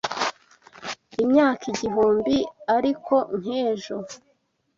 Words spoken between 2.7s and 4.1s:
ariko nk'ejo;